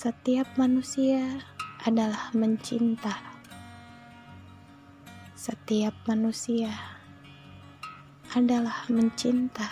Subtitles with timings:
[0.00, 1.44] Setiap manusia
[1.84, 3.20] adalah mencinta.
[5.36, 6.72] Setiap manusia
[8.32, 9.68] adalah mencinta.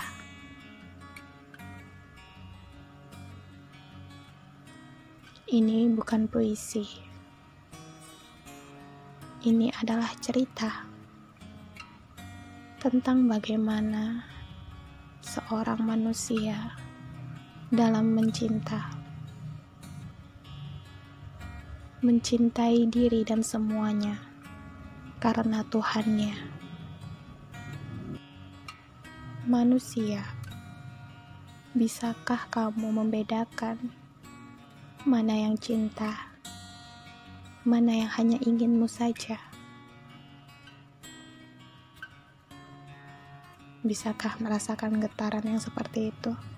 [5.49, 6.85] Ini bukan puisi.
[9.49, 10.85] Ini adalah cerita
[12.77, 14.29] tentang bagaimana
[15.25, 16.77] seorang manusia
[17.73, 18.98] dalam mencinta
[21.99, 24.23] mencintai diri dan semuanya
[25.19, 26.31] karena Tuhannya.
[29.51, 30.23] Manusia,
[31.75, 33.91] bisakah kamu membedakan
[35.03, 36.31] mana yang cinta,
[37.67, 39.43] mana yang hanya inginmu saja?
[43.83, 46.58] Bisakah merasakan getaran yang seperti itu?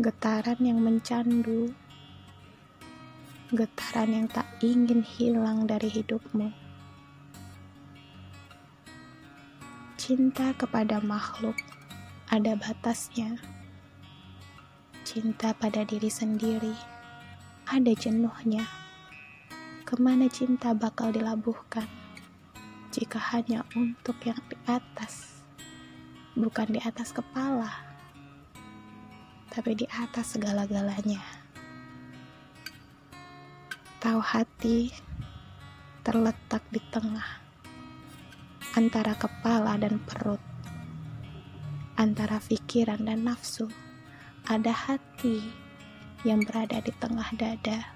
[0.00, 1.76] Getaran yang mencandu,
[3.52, 6.48] getaran yang tak ingin hilang dari hidupmu.
[10.00, 11.52] Cinta kepada makhluk
[12.32, 13.36] ada batasnya.
[15.04, 16.72] Cinta pada diri sendiri
[17.68, 18.64] ada jenuhnya.
[19.84, 21.84] Ke mana cinta bakal dilabuhkan
[22.88, 25.44] jika hanya untuk yang di atas,
[26.32, 27.89] bukan di atas kepala?
[29.50, 31.18] Tapi di atas segala-galanya.
[33.98, 34.94] Tahu hati
[36.06, 37.26] terletak di tengah
[38.78, 40.40] antara kepala dan perut,
[41.98, 43.66] antara pikiran dan nafsu.
[44.46, 45.42] Ada hati
[46.24, 47.92] yang berada di tengah dada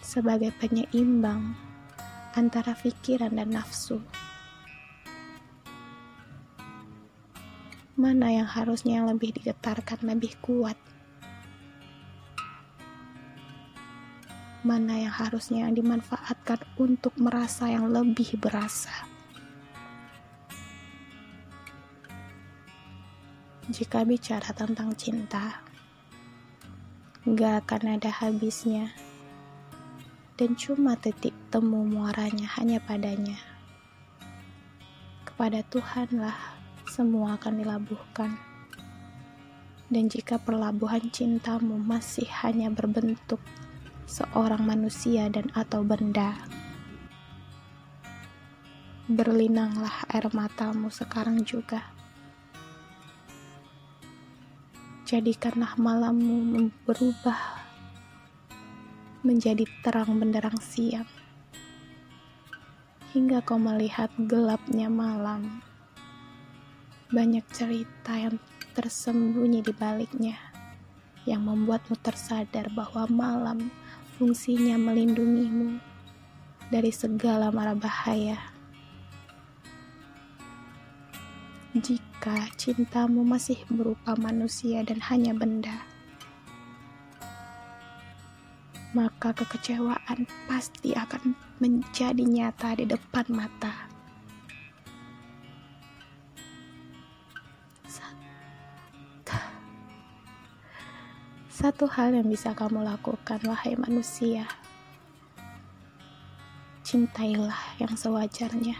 [0.00, 1.52] sebagai penyeimbang
[2.38, 4.00] antara pikiran dan nafsu.
[8.02, 10.74] Mana yang harusnya yang lebih digetarkan lebih kuat?
[14.66, 18.90] Mana yang harusnya yang dimanfaatkan untuk merasa yang lebih berasa?
[23.70, 25.62] Jika bicara tentang cinta
[27.22, 28.90] gak akan ada habisnya.
[30.34, 33.38] Dan cuma titik temu muaranya hanya padanya.
[35.22, 38.34] Kepada Tuhanlah semua akan dilabuhkan.
[39.92, 43.38] Dan jika perlabuhan cintamu masih hanya berbentuk
[44.08, 46.36] seorang manusia dan atau benda,
[49.04, 51.92] berlinanglah air matamu sekarang juga.
[55.04, 57.62] Jadikanlah malammu berubah
[59.22, 61.06] menjadi terang benderang siang
[63.12, 65.60] hingga kau melihat gelapnya malam
[67.12, 68.40] banyak cerita yang
[68.72, 70.40] tersembunyi di baliknya
[71.28, 73.68] yang membuatmu tersadar bahwa malam
[74.16, 75.76] fungsinya melindungimu
[76.72, 78.40] dari segala mara bahaya.
[81.76, 85.84] Jika cintamu masih berupa manusia dan hanya benda,
[88.96, 93.91] maka kekecewaan pasti akan menjadi nyata di depan mata.
[101.52, 104.48] Satu hal yang bisa kamu lakukan, wahai manusia,
[106.80, 108.72] cintailah yang sewajarnya,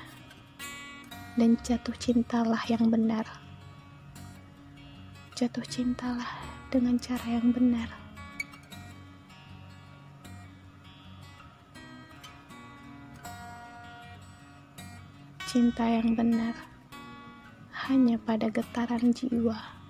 [1.37, 3.29] dan jatuh cintalah yang benar.
[5.37, 6.33] Jatuh cintalah
[6.73, 7.93] dengan cara yang benar.
[15.45, 16.57] Cinta yang benar
[17.85, 19.82] hanya pada getaran jiwa.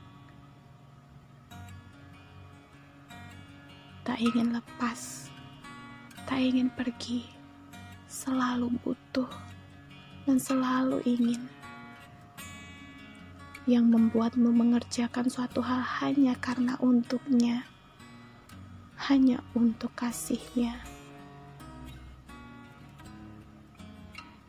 [4.03, 5.31] Tak ingin lepas,
[6.27, 7.23] tak ingin pergi,
[8.11, 9.31] selalu butuh
[10.27, 11.39] dan selalu ingin.
[13.63, 17.63] Yang membuatmu mengerjakan suatu hal hanya karena untuknya,
[19.07, 20.83] hanya untuk kasihnya.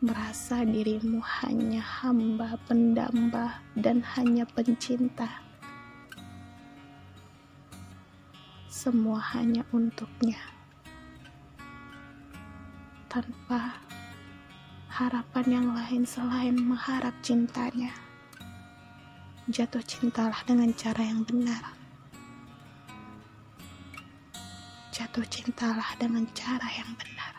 [0.01, 5.42] Merasa dirimu hanya hamba, pendamba, dan hanya pencinta
[8.73, 10.41] semua hanya untuknya.
[13.05, 13.77] Tanpa
[14.89, 17.93] harapan yang lain selain mengharap cintanya.
[19.45, 21.77] Jatuh cintalah dengan cara yang benar.
[24.89, 27.32] Jatuh cintalah dengan cara yang benar